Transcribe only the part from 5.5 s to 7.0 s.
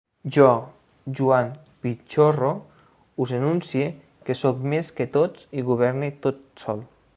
i governe tot sol.